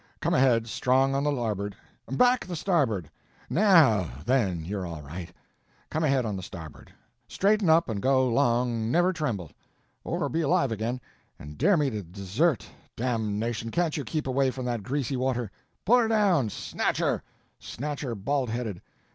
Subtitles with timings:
[0.19, 1.75] come ahead strong on the larboard!
[2.13, 3.07] back the starboard!...
[3.51, 5.31] now then, you're all right;
[5.91, 6.91] come ahead on the starboard;
[7.27, 9.51] straighten up and go 'long, never tremble:
[10.03, 10.99] or be alive again,
[11.37, 15.51] and dare me to the desert damnation can't you keep away from that greasy water?
[15.85, 16.49] pull her down!
[16.49, 17.21] snatch her!
[17.59, 18.81] snatch her baldheaded!